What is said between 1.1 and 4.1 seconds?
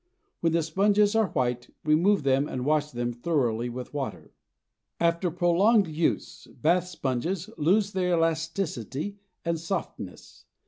are white, remove them and wash them thoroughly with